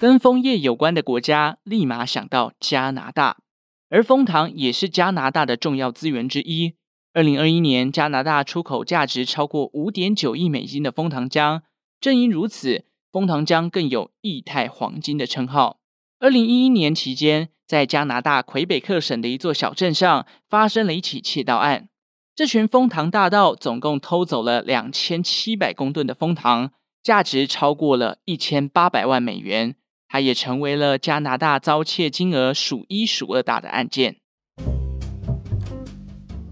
[0.00, 3.38] 跟枫叶有关的国家，立马想到加拿大，
[3.90, 6.74] 而枫糖也是加拿大的重要资源之一。
[7.12, 11.62] 二零二一年，加拿大出口价值超过五点九亿美金的枫糖浆，
[12.00, 15.80] 正因如此，枫糖浆更有“液态黄金”的称号。
[16.20, 21.88] 二零一一年期间，在加拿大魁北克省的一座小镇上，发生了一起窃盗案。
[22.36, 26.70] 这群枫糖大盗总共偷走了两千七百公吨的枫糖，
[27.02, 29.74] 价值超过了一千八百万美元。
[30.10, 34.16] 它也成为了加拿大遭窃金额数一数二大的案件。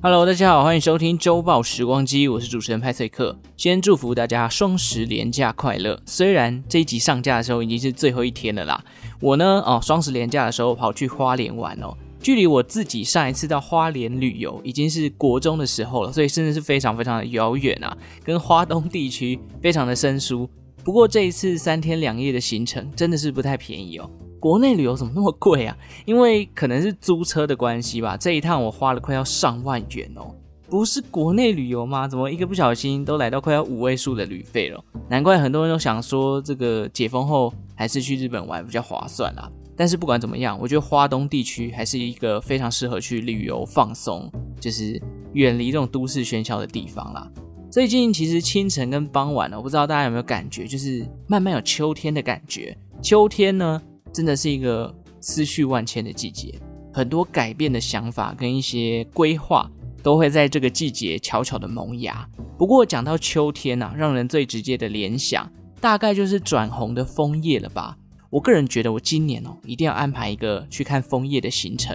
[0.02, 3.34] Hello，大家好，欢迎收听周报时光机，我是主持人派翠克。
[3.56, 5.98] 先祝福大家双十连假快乐。
[6.04, 8.84] 虽然这一集上架的时候已经是最后一天了啦，
[9.20, 20.46] 我呢，哦，双十连假的时候跑去花莲玩哦，距离我自己上一次到花莲旅游已经是国中的时候了，所以真的是非常非常的遥远啊，跟花东地区非常的生疏。
[20.86, 24.08] 不过这一次三天两夜的行程真的是不太便宜哦。
[24.38, 25.76] 国内旅游怎么那么贵啊？
[26.04, 28.16] 因为可能是租车的关系吧。
[28.16, 30.32] 这一趟我花了快要上万元哦。
[30.70, 32.06] 不是国内旅游吗？
[32.06, 34.80] 怎么一个不小心都来到快要五位数的旅费了？
[35.08, 39.50] 难怪很多人都想说，这个解封后还是去日本玩比较划算啦。
[39.76, 47.28] 但是不管怎么样，我觉得花东地区还是一个非常适合去旅游放松，就是远离这种都市喧嚣的地方啦。
[47.76, 52.74] 最近其实清晨跟傍晚呢，我不知道大家有没有感觉，就是慢慢有秋天的感觉。
[53.02, 53.82] 秋天呢，
[54.14, 56.54] 真的是一个思绪万千的季节，
[56.90, 59.70] 很多改变的想法跟一些规划
[60.02, 62.26] 都会在这个季节悄悄的萌芽。
[62.56, 65.46] 不过讲到秋天啊，让人最直接的联想，
[65.78, 67.94] 大概就是转红的枫叶了吧。
[68.30, 71.94] 我个人觉得，我今年哦，一定要安排一个去看枫叶的行程。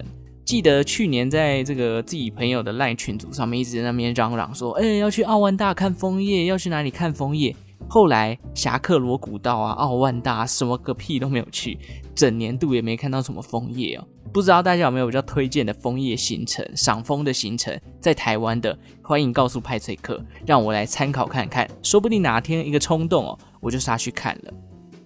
[0.51, 7.55] 记得去年在这个自己朋友的赖群组上面一直在那边嚷嚷说，哎，要去奥万大看枫叶，要去哪里看枫叶？
[7.87, 11.79] 后来侠客罗古道啊、奥万大什么个屁都没有去，
[12.13, 14.05] 整年度也没看到什么枫叶哦。
[14.33, 24.53] 不知道大家有没有比较推荐的枫叶行程、赏枫的行程，在台湾的，欢迎告诉派翠克，让我来参考看看，说不定哪天一个冲动哦，我就杀去看了。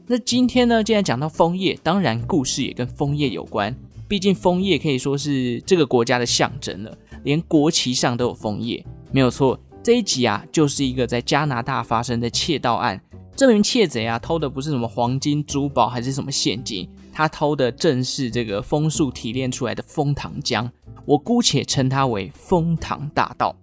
[0.08, 3.76] 那今天呢，既然讲到枫叶，当然故事也跟枫叶有关。
[4.08, 9.60] 毕竟枫叶可以说是这个国家的象征了，连国旗上都有枫叶，没有错。
[9.84, 13.02] 这一集啊，就是一个在加拿大发生的窃盗案。
[13.36, 20.70] 这名窃贼啊，偷的不是什么黄金珠宝，还是什么现金，他偷的正是这个枫树提炼出来的枫糖浆。
[21.06, 23.56] 我姑且称他为枫糖大盗。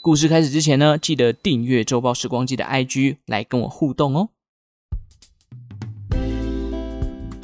[0.00, 4.28] 故事开始之前呢，记得订阅周报时光机的 IG 来跟我互动哦。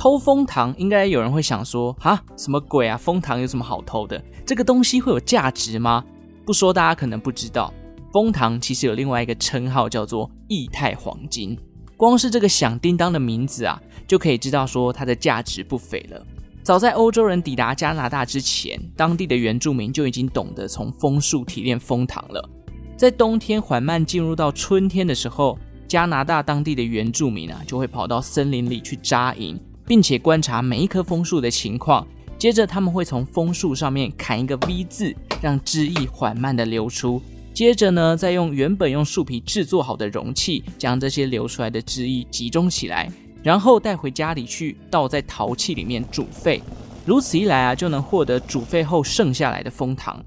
[0.03, 2.97] 偷蜂糖，应该有人会想说，哈，什么鬼啊？
[2.97, 4.21] 蜂糖有什么好偷的？
[4.45, 6.05] 这个东西会有价值吗？
[6.45, 7.73] 不说，大家可能不知道，
[8.13, 11.57] 蜂糖其实有另外一个称号，叫做液态黄金。
[11.97, 16.21] 光是这个响叮当的名字啊，就可以知道说它的价值不菲了。
[16.65, 22.51] 早在欧洲人抵达加拿大之前，当地的原住民就已经懂得从枫树提炼蜂糖了。
[22.97, 29.57] 在冬天缓慢进入到春天的时候，加拿大当地的原住民啊，就会跑到森林里去扎营。
[29.93, 32.07] 并且观察每一棵枫树的情况，
[32.39, 37.21] 接着他们会从枫树上面砍一个 V 字，让汁液缓慢地流出。
[37.53, 46.63] 接着呢，再用原本用树皮制作好的容器，将这些流出来的汁液集中起来，然后带回家里去倒在陶器里面煮沸。
[47.05, 50.19] 如此一来啊，就能获得煮沸后剩下来的枫糖。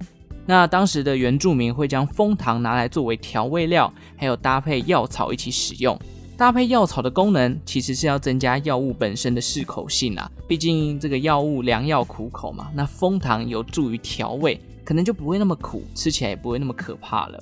[0.45, 5.99] 那当时的原住民会将枫糖拿来作为调味料，还有搭配药草一起使用。
[6.37, 10.29] 搭配药草的功能，其实是要增加药物本身的适口性啊。
[10.47, 17.41] 毕竟这个药物良药苦口嘛，那蜂糖有助于调味，可能就不会那么苦，吃起来也不会那么可怕了。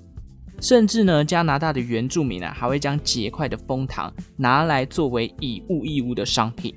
[0.61, 6.73] 甚至呢，加拿大的原住民啊，还会将结块的蜂糖拿来作为以物易物的商品。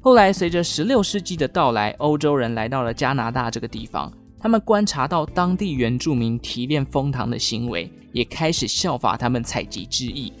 [0.00, 10.32] 后来随着十六世纪的到来，欧洲人来到了加拿大这个地方，他们观察到当地原住民提炼蜂糖的行为，也开始效法他们采集之意。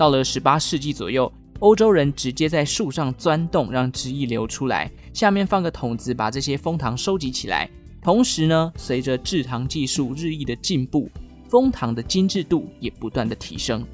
[0.00, 7.68] 到了十八世纪左右欧洲人直接在树上钻洞让汁液流出来下面放个桶子把这些蜂糖收集起来。
[8.00, 11.10] 同时呢随着制糖技术日益的进步
[11.50, 13.86] 蜂糖的精致度也不断的提升。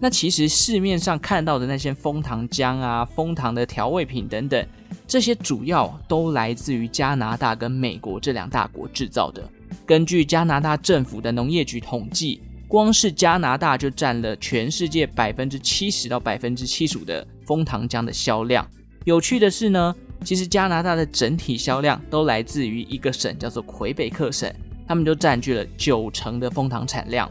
[0.00, 4.66] 那其实市面上看到的那些蜂糖浆啊蜂糖的调味品等等
[5.06, 9.48] 这些主要都来自于加拿大跟美国这两大国制造的。
[9.84, 18.66] 根据加拿大政府的农业局统计，光是加拿大就占了全世界百分之七十到百分之七十五的枫糖浆的销量。
[19.04, 19.94] 有趣的是呢，
[20.24, 24.52] 其实加拿大的整体销量都来自于一个省，叫做魁北克省，
[24.88, 27.30] 他们就占据了九成的枫糖产量。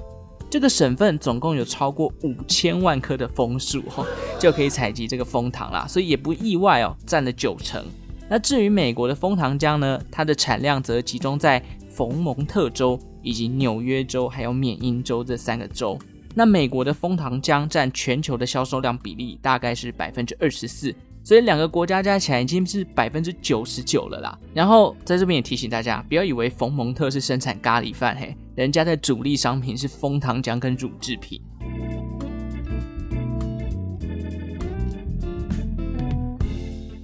[0.55, 4.07] 这个省份总共有超过五千万棵的枫树，哦，
[4.39, 7.85] 就可以采集这个枫糖啦，所以也不意外哦，占了九成。
[8.29, 15.99] 那至于美国的枫糖浆呢，它的产量则集中在佛蒙特州以及纽约州还有缅因州这三个州。
[16.33, 20.95] 那美国的枫糖浆占全球的销售量比例大概是百分之二十四。
[21.25, 24.37] 所以两个国家加起来已经是百分之九十九了啦。
[24.53, 31.41] 然后在这边也提醒大家，不要以为冯蒙特是生产咖喱饭，嘿，人家的主力商品是枫糖浆跟乳制品。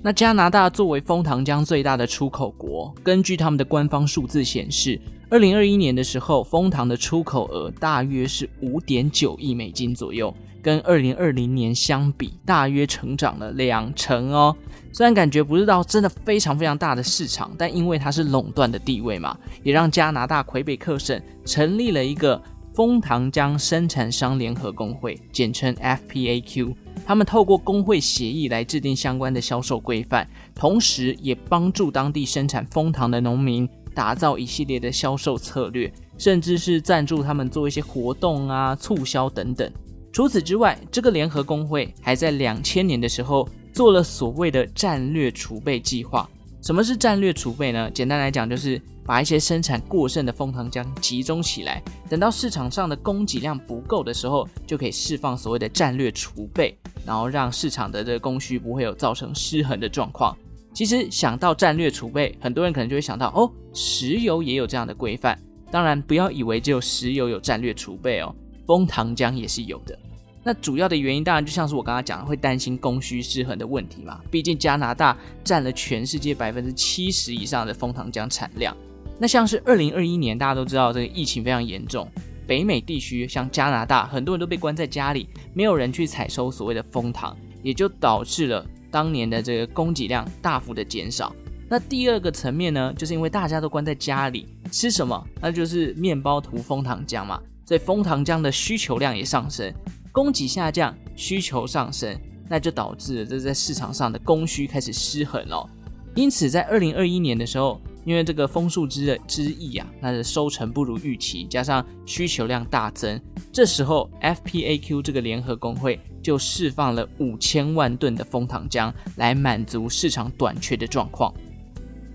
[0.03, 5.01] 那加拿大作为枫糖浆最大的出口国，根据他们的官方数字显示，
[5.31, 10.31] 二零二一年的时候，枫糖的出口额大约是五点九亿美金左右。
[10.61, 14.55] 跟二零二零年相比，大约成长了两成哦。
[14.93, 22.41] 虽然感觉不是到真的非常非常大的市场，但因为它是垄断的地位嘛，也让加拿大魁北克省成立了一个
[22.73, 26.75] 枫糖浆生产商联合工会，简称 FPAQ。
[27.05, 39.71] 他们透过工会协议来制定相关的销售规范，同时也帮助当地生产枫糖的农民打造一系列的销售策略，甚至是赞助他们做一些活动啊、促销等等。
[40.13, 46.29] 除此之外，这个联合工会还在两千年的时候做了所谓的战略储备计划。
[46.61, 47.89] 什么是战略储备呢？
[47.91, 60.37] 简单来讲，就是把一些生产过剩的蜂糖浆集中起来，等到市场上的供给量不够的时候，就可以释放所谓的战略储备，然后让市场的这个供需不会有造成失衡的状况。
[60.73, 65.39] 其实想到战略储备，很多人可能就会想到，哦，石油也有这样的规范。
[65.71, 68.35] 当然，不要以为只有石油有战略储备哦。
[68.67, 69.97] 蜂糖浆也是有的，
[70.43, 74.19] 那主要的原因当然就像是我刚刚讲的，会担心供需失衡的问题嘛。
[74.31, 78.75] 毕竟加拿大占了全世界百分之七十以上的枫糖浆产量。
[79.19, 82.09] 那像是二零二一年，大家都知道这个疫情非常严重，
[82.47, 91.35] 北美地区像加拿大，很多人都被关在家里，没有人去采收所谓的枫糖，也就导致了当年的这个供给量大幅的减少。
[91.69, 95.23] 那第二个层面呢，就是因为大家都关在家里，吃什么？
[95.39, 97.39] 那就是面包涂枫糖浆嘛。
[97.63, 99.71] 所以枫糖浆的需求量也上升，
[100.11, 102.19] 供给下降，需求上升，
[102.49, 105.69] 那就导致了这在市场上的供需开始失衡了。
[106.15, 113.17] 因此，在二零二一年的时候，因为这个枫树枝的枝叶啊，它的收成不如预期，加上需求量大增，
[113.53, 121.33] 这时候 FPAQ 这个联合工会就释放了五千万吨的枫糖浆来满足市场短缺的状况。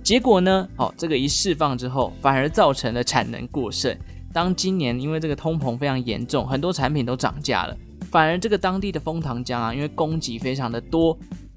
[0.03, 3.97] 结果呢，哦，这个一释放之后，反而造成了产能过剩。
[4.31, 7.75] 当今年因为这个通膨非常严重，很多产品都涨价了，
[8.11, 11.17] 反而这个当地的枫糖浆啊，因为供给非常的多，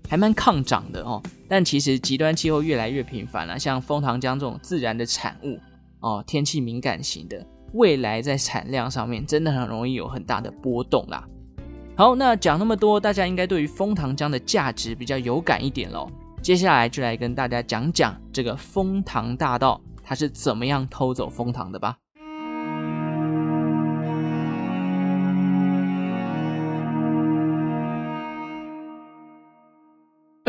[0.09, 1.21] 还蛮抗涨的哦。
[1.47, 5.59] 但其实极端气候越来越频繁了，像枫糖浆这种自然的产物
[5.99, 11.27] 哦，天气敏感型的，未来在产量上面真的很容易有很大的波动啦。
[11.95, 16.09] 好，那讲那么多，大家应该对于枫糖浆的价值比较有感一点喽。
[16.41, 21.97] 接下来就来跟大家讲讲这个枫糖大盗他是怎么样偷走枫糖的吧。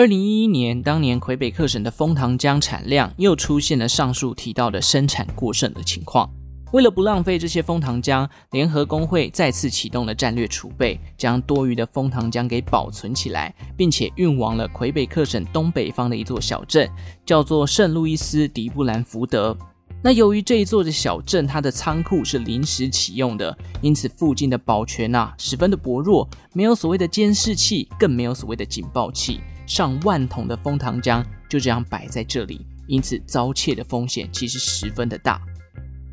[0.01, 6.27] 二零一一年，当年魁北克省的枫糖浆产量又出现了上述提到的生产过剩的情况。
[6.73, 16.89] 为了不浪费这些枫糖浆，联合工会再次启动了战略储备，将多余的枫糖浆给保存起来，并且运往了魁北克省东北方的一座小镇，
[17.27, 19.55] 叫做圣路易斯迪布兰福德。
[20.03, 29.43] 那由于这一座的小镇，它的仓库是临时启用的，因此附近的保全啊十分的薄弱，没有所谓的监视器，更没有所谓的警报器。
[29.71, 35.41] 上万桶的蜂糖浆就这样摆在这里，因此遭窃的风险其实十分的大。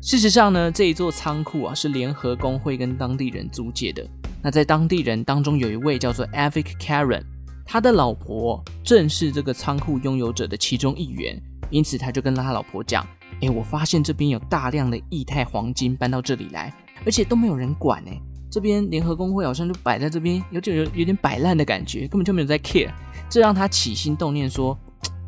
[0.00, 4.08] 事实上呢，这一座仓库啊是联合工会跟当地人租借的。
[4.40, 7.24] 那在当地人当中有一位叫做 Avic Karen，
[7.66, 11.36] 他的老婆正是这个仓库拥有者的其中一员，
[11.68, 13.04] 因此他就跟他老婆讲
[13.42, 16.72] ：“诶，我发现这边有大量的液态黄金搬到这里来，
[17.04, 18.22] 而且都没有人管诶。
[18.50, 22.90] 这边联合工会好像就摆在这边，有点有有点摆烂的感觉，根本就没有在 care。”
[23.28, 24.76] 这让他起心动念说：“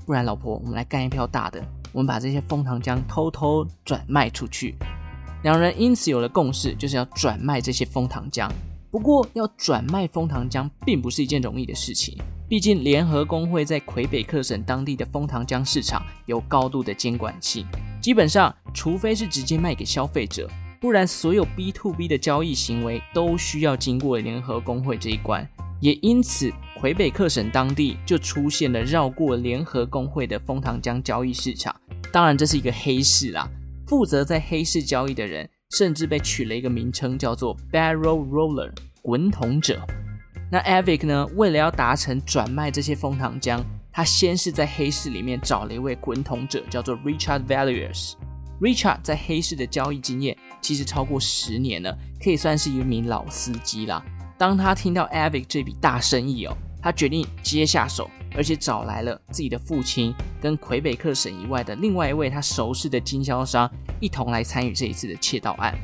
[0.07, 1.63] 不然，老婆，我们来干一票大的，
[1.93, 4.75] 我们把这些蜂糖浆偷偷转卖出去。”
[5.45, 8.49] 两人因此有了共识，就是要转卖这些蜂糖浆。
[8.91, 12.19] 不过，要转卖蜂糖浆并不是一件容易的事情。
[12.49, 17.65] 毕竟，联合工会在魁北克省当地的蜂糖浆市场有高度的监管性。
[18.03, 20.51] 基本上，除非是直接卖给消费者，
[20.81, 25.47] 不然所有 B to B 的交易行为都需要经过联合公会这一关。
[25.79, 31.75] 也因此，魁北克省当地就出现了绕过联合公会的枫糖浆交易市场。
[32.11, 33.47] 当然，这是一个黑市啦。
[33.87, 35.47] 负责在黑市交易的人，
[35.77, 38.73] 甚至被取了一个名称，叫做 Barrel Roller，
[39.03, 39.87] 滚筒者。
[40.51, 48.15] 那 Avic 呢，为了要达成转卖这些枫糖浆，他先是在黑市里面找了一位滚筒者，叫做 Richard Valliers。
[48.61, 54.03] Richard 在黑市的交易经验其实超过十年了，可以算是一名老司机啦。
[54.39, 65.77] 当他听到 Avic 这笔大生意哦，他决定接下手，而且找来了自己的父亲跟魁北克省以外的另外一位他熟识的经销商，一同来参与这一次的窃盗案。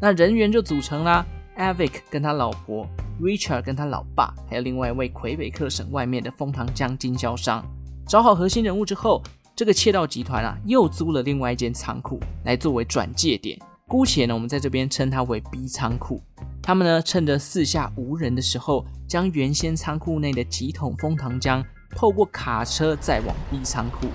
[0.00, 1.24] 那人员就组成啦
[1.56, 2.86] ，Avic 跟他老婆。
[3.18, 7.64] Richard 跟他老爸，还有另外一位魁北克省外面的枫糖浆经销商，
[8.06, 9.22] 找好核心人物之后，
[9.54, 13.58] 这个窃盗集团啊，又租了另外一间仓库来作为转借点。
[13.88, 16.20] 姑且呢，我们在这边称它为 B 仓库。
[16.60, 24.08] 他们呢，趁着四下无人的时候，将原先仓库内的几桶蜂糖浆透过卡车载往 B 仓库。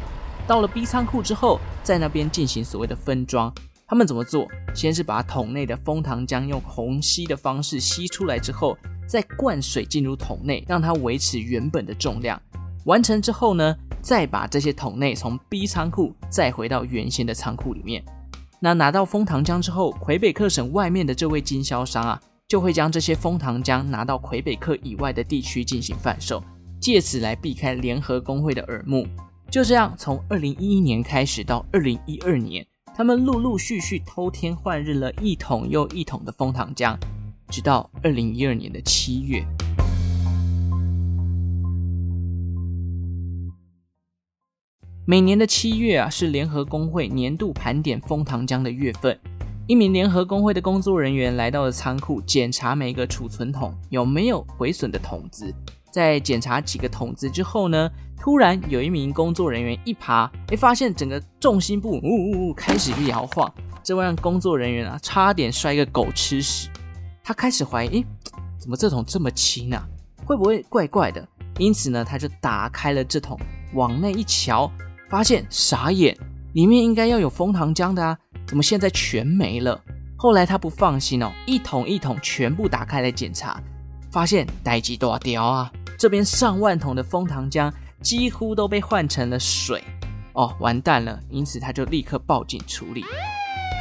[0.46, 3.54] 到了 B 仓库之后，在那边进行所谓的分装。
[3.88, 4.46] 他们怎么做？
[4.74, 12.40] 先是把桶内的蜂糖浆用虹吸的方式吸出来之后，再灌水进入桶内，让它维持原本的重量。
[12.84, 18.04] 完成之后呢，再把这些桶内从 B 仓库再回到原先的仓库里面。
[18.63, 26.44] 那拿到蜂糖浆之后，魁北克省外面的这位经销商啊，就会将这些蜂糖浆拿到魁北克以外的地区进行贩售，
[26.80, 29.08] 借此来避开联合公会的耳目。
[29.50, 32.63] 就这样，从二零一一年开始到二零一二年。
[32.94, 36.96] 他们陆陆续续偷天换日了一桶又一桶的蜂糖浆，
[37.48, 39.44] 直到二零一二年的七月。
[45.03, 49.20] 每年的七月啊，是联合公会年度盘点枫糖浆的月份。
[49.65, 55.51] 一名联合公会的工作人员来到了仓库，检查每个储存桶有没有毁损的桶子。
[55.91, 57.89] 在检查几个桶子之后呢，
[58.20, 63.51] 突然有一名工作人员一爬，哎，发现整个重心部呜呜呜开始摇晃，
[63.84, 66.70] 这会让工作人员啊差点摔个狗吃屎。
[67.24, 68.05] 他开始怀疑，诶，
[68.60, 69.84] 怎么这桶这么轻啊？
[70.25, 71.27] 会不会怪怪的？
[71.58, 73.39] 因此呢，他就打开了这桶，
[73.74, 74.72] 往内一瞧，
[75.12, 76.18] 发现傻眼，
[76.53, 79.77] 里面应该要有枫糖浆的啊，怎么现在全没了？
[80.15, 83.62] 后来他不放心哦，一桶一桶全部打开来检查，
[84.10, 85.70] 发现代志大条啊！
[86.00, 89.84] 这边上万桶的枫糖浆几乎都被换成了水，
[90.32, 91.20] 哦，完蛋了！
[91.30, 93.03] 因此他就立刻报警处理。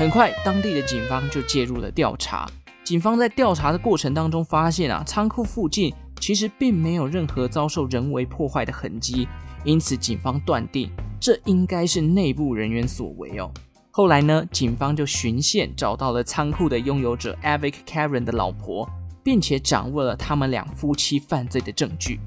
[0.00, 2.44] 很快，当地的警方就介入了调查。
[2.82, 9.28] 警方在调查的过程当中发现啊，仓库附近其实并没有任何遭受人为破坏的痕迹，
[9.62, 13.52] 因此警方断定这应该是内部人员所为哦。
[13.90, 18.88] 后来呢，警方就循线找到了仓库的拥有者 Avic Karen 的老婆。
[19.22, 22.18] 并且掌握了他们两夫妻犯罪的证据，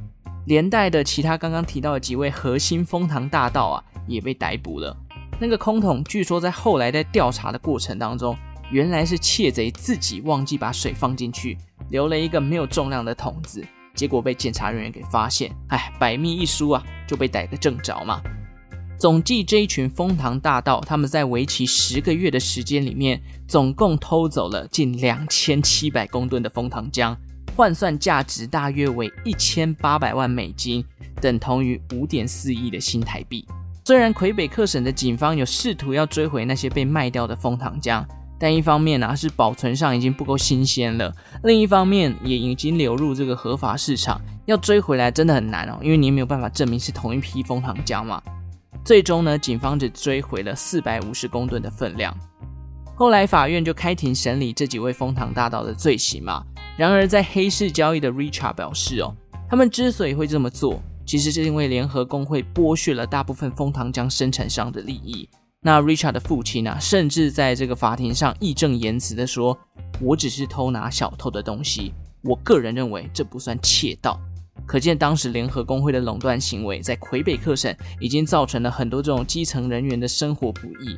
[0.46, 4.96] 连带的其他刚刚提到的几位核心封堂大盗啊，也被逮捕了。
[5.40, 8.38] 那个空桶据说在后来在调查的过程当中，
[8.70, 11.58] 原来是窃贼自己忘记把水放进去，
[11.90, 18.22] 留了一个没有重量的桶子，结果被检查人员给发现，哎，百密一疏啊，就被逮个正着嘛。
[19.04, 27.14] 总计这一群枫糖大盗，他们在为期十个月的时间里面，总共偷走了近两千七百公吨的枫糖浆，
[27.54, 30.82] 换算价值大约为一千八百万美金，
[31.20, 33.46] 等同于五点四亿的新台币。
[33.84, 38.06] 虽然魁北克省的警方有试图要追回那些被卖掉的枫糖浆，
[38.40, 48.24] 但一方面呢、是保存上已经不够新鲜了，另一方面也已经流入这个合法市场，要追回来真的很难哦，因为你没有办法证明是同一批蜂糖浆嘛。
[48.84, 52.16] 最终呢，警方只追回了四百五十公吨的分量。
[52.96, 56.44] 后来法院就开庭审理这几位封糖大盗的罪行嘛。
[56.78, 59.16] 然而，在黑市交易的 Richard 表示哦，
[59.50, 65.30] 他们之所以会这么做，其实是因为联合工会剥削了大部分枫糖浆生产商的利益。
[65.62, 69.58] 那 Richard 的父亲呢、甚至在这个法庭上义正言辞地说
[70.02, 74.20] ：“我只是偷拿小偷的东西，我个人认为这不算窃盗。”
[74.66, 80.98] 可见当时联合工会的垄断行为，在魁北克省已经造成了很多这种基层人员的生活不易。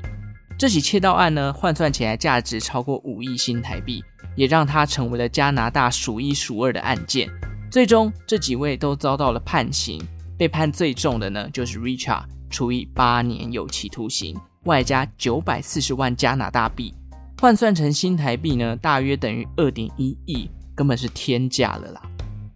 [0.57, 4.03] 这起窃盗案呢，换算起来价值超过五亿新台币，
[4.35, 7.29] 也让它成为了加拿大数一数二的案件。
[7.71, 10.01] 最终，这几位都遭到了判刑，
[10.37, 16.93] 被判最重的呢，就是 Richard，处以八年有期徒刑，外加九百四十万加拿大币，
[17.41, 20.49] 换算成新台币呢，大约等于二点一亿。
[20.75, 22.01] 根本是天价了啦。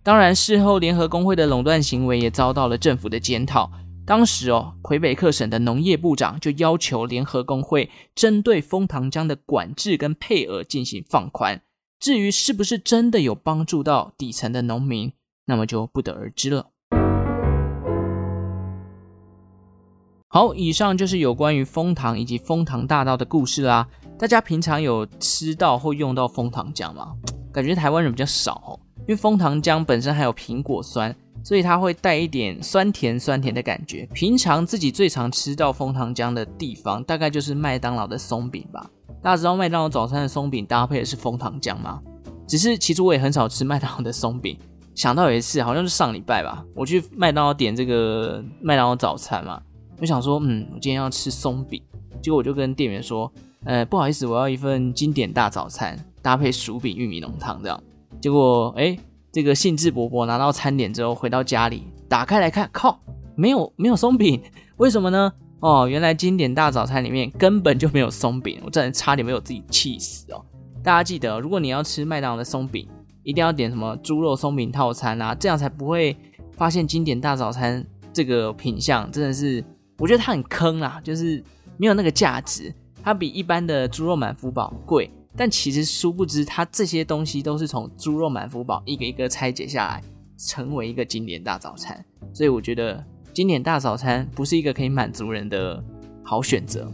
[0.01, 3.69] 当然，事后联合工会的垄断行为也遭到了政府的检讨。
[4.05, 11.61] 当时哦，魁北克省的农业部长就要求联合工会针对枫糖浆的管制跟配额进行放宽。
[11.99, 15.11] 至于是不是真的有帮助到底层的农民，
[15.45, 16.67] 那么就不得而知了。
[20.29, 23.87] 好，以上就是有关于枫糖以及枫糖大道的故事啦。
[24.19, 27.15] 大家平常有吃到或用到枫糖浆吗？
[27.53, 34.05] 感觉台湾人比较少哦，因为枫糖浆本身还有苹果酸，所以它会带一点酸甜酸甜的感觉。
[34.13, 38.85] 平常自己最常吃到枫糖浆的地方，大概就是麦当劳的松饼吧。
[39.21, 42.01] 大家知道麦当劳早餐的松饼搭配的是枫糖浆吗？
[42.45, 44.59] 只是其实我也很少吃麦当劳的松饼。
[44.95, 49.61] 想到有一次，好像是上礼拜吧，我去麦当劳点这个麦当劳早餐嘛。
[50.01, 51.81] 我想说，嗯，我今天要吃松饼，
[52.21, 53.31] 结果我就跟店员说，
[53.65, 57.83] 呃，不好意思，我要一份经典大早餐，搭配薯饼、玉米浓汤这样。
[58.21, 58.97] 结果，哎，
[59.31, 62.99] 这个兴致勃勃拿到餐点之后，回到家里，打开来看，靠，
[63.35, 64.41] 没有没有松饼，
[64.77, 65.31] 为什么呢？
[65.59, 70.43] 哦，原来经典大早餐里面根本就没有松饼，我真的差点没有自己气死哦。
[70.81, 72.87] 大家记得，如果你要吃麦当劳的松饼，
[73.23, 76.15] 一定要点什么猪肉松饼套餐啊，这样才不会
[76.53, 79.63] 发现经典大早餐这个品相真的是。
[79.97, 81.43] 我觉得它很坑啊，就是
[81.75, 82.73] 没有那个价值。
[83.03, 90.03] 它比一般的猪肉满福堡贵，但其实殊不知，它这些东西都是从猪肉满福堡一个一个拆解下来，
[90.37, 92.05] 成为一个经典大早餐。
[92.33, 93.03] 所以我觉得
[93.33, 95.83] 经典大早餐不是一个可以满足人的
[96.23, 96.91] 好选择。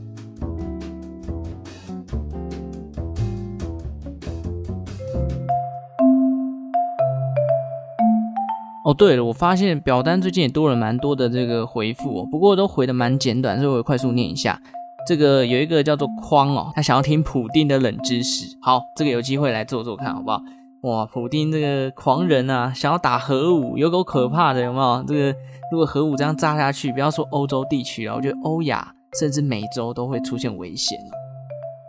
[8.85, 14.62] 哦，对了，我发现表单最近也多了蛮多的这个回复哦，不过都回的蛮简短，所以我快速念一下。
[15.07, 18.57] 这个有一个叫做框哦，他想要听普丁的冷知识。
[18.62, 20.41] 好，这个有机会来做做看好不好？
[20.81, 25.03] 哇，普丁这个狂人啊，想要打核武，有够可怕的，有没有？
[25.07, 25.35] 这个
[25.72, 30.98] 如果核武这样炸下去，不要说欧洲地区啊，我觉得欧亚甚至美洲都会出现危险。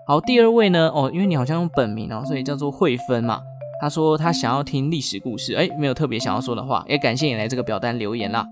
[0.06, 3.42] 好，第二位呢，哦，因为你好像用本名哦，所以叫做慧芬嘛。
[3.78, 8.46] 他说他想要听历史故事，哎，没有特别想要说的话，也感谢你来这个表单留言啦。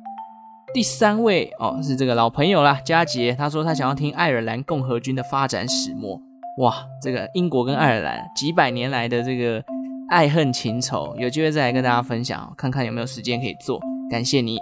[0.74, 6.20] 第三位哦，是这个老朋友啦，佳杰，他说他想要听爱尔兰共和军的发展始末。
[6.58, 9.62] 哇，这个英国跟爱尔兰几百年来的这个
[10.10, 13.80] 爱恨情仇，有机会再来跟大家分享，看看有没有时间可以做。
[14.10, 14.58] 感谢你。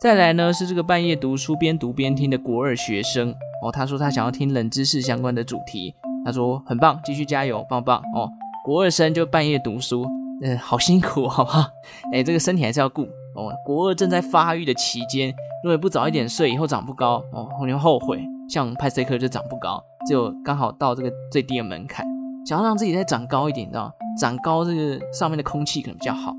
[0.00, 8.30] 再来呢是这个半夜读书边读边听的国二学生哦，他说他想要听冷知识相关的主题，他说很棒，继续加油，棒棒哦。
[8.64, 10.06] 国二生就半夜读书，
[10.42, 11.68] 嗯，好辛苦，好不好？
[12.14, 13.06] 哎，这个身体还是要顾
[13.36, 13.52] 哦。
[13.64, 18.24] 国二正在发育的期间，如果不早一点睡，以后长不高哦，你会后悔。
[18.48, 22.06] 像派翠克就长不高，只有刚好到这个最低的门槛，
[22.46, 23.92] 想要让自己再长高一点，你知道吗？
[24.18, 26.32] 长高这个上面的空气可能比较好。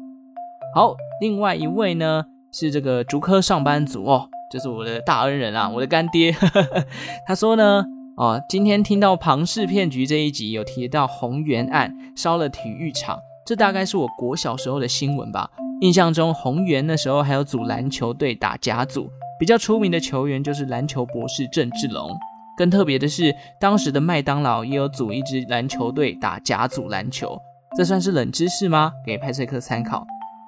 [0.73, 6.33] 好，另外一位呢是这个竹科上班族哦，就是我的大恩人啊，我的干爹。
[7.27, 7.83] 他说呢。
[8.19, 15.49] 哦，今天听到庞氏骗局这一集有提到红原案烧了体育场，这大概是我国小时候的新闻吧。
[15.79, 22.11] 印象中红源那时候还有组篮球队打甲组，比较出名的球员就是篮球博士郑志龙。
[22.57, 27.39] 更特别的是，当时的麦当劳也有组一支篮球队打甲组篮球，
[27.77, 28.91] 这算是冷知识吗？
[29.05, 30.05] 给派翠克参考。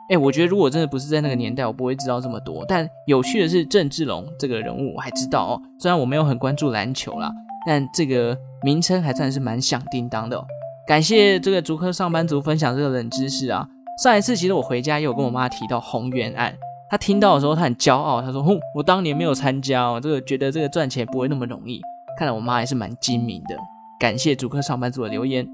[0.09, 2.65] 哎，我觉得如果真的不是在那个年代，我不会知道这么多。
[2.67, 7.31] 但有趣的是，郑志龙这个人物我还知道哦，虽然我没有很关注篮球啦。
[7.65, 10.45] 但这个名称还算是蛮响叮当的哦，
[10.89, 13.63] 感谢这个竹科上班族分享这个冷知识啊！
[14.03, 16.51] 上一次其实我回家也有跟我妈提到鸿源案，
[16.89, 21.79] 她听到的时候她很骄傲，她说：“哼，我当年没有参加哦，这个觉得这个赚钱不会那么容易。”
[22.17, 23.55] 看来我妈还是蛮精明的。
[23.99, 25.47] 感谢竹科上班族的留言。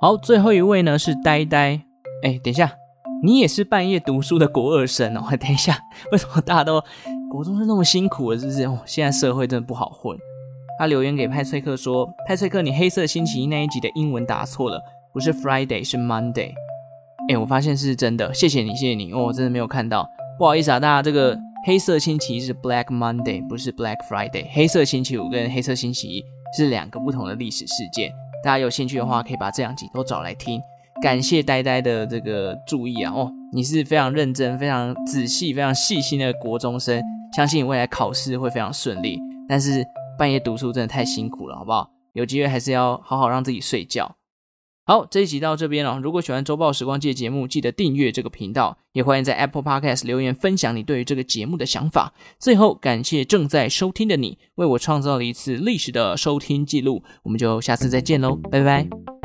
[0.00, 1.80] 好，最后一位呢是呆呆，
[2.22, 2.70] 哎，等一下，
[3.24, 5.24] 你也是半夜读书的国二生哦？
[5.36, 5.76] 等一下，
[6.12, 6.80] 为什么大家都
[7.28, 8.38] 国中生那么辛苦了？
[8.38, 8.62] 是不是？
[8.62, 10.16] 哦，现在社会真的不好混。
[10.78, 16.52] 他留言给派翠克说：“派翠克，你黑色星期一那一集的英文打错了，不是 Friday 是 Monday。”
[17.28, 20.08] 哎，我发现是真的，谢谢你，谢谢你哦，我真的没有看到，
[20.38, 24.46] 不好意思啊，大家，这个黑色星期一是 Black Monday，不是 Black Friday。
[24.52, 26.24] 黑色星期五跟黑色星期一
[26.56, 28.12] 是两个不同的历史事件，
[28.44, 30.60] 大家有兴趣的话可以把这两集都找来听。
[31.02, 37.02] 感谢呆呆的这个注意啊，哦，你是非常认真、非常仔细、非常细心的国中生，
[37.34, 39.82] 相信你未来考试会非常顺利，但是。
[40.18, 41.90] 半夜读书真的太辛苦了，好不好？
[42.12, 44.16] 有机会还是要好好让自己睡觉。
[44.88, 45.98] 好，这一集到这边了。
[45.98, 52.14] 如果喜欢周报时光机的节目，记得订阅这个频道，也欢迎在 Apple Podcast 留言分享你对于这个节目的想法。
[52.38, 57.02] 最后，感谢正在收听的你，为我创造了一次历史的收听记录。
[57.24, 59.15] 我们就下次再见喽，拜拜。